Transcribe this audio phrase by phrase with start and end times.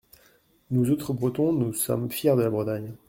[0.71, 2.93] Nous autres Bretons, nous sommes fiers de la Bretagne.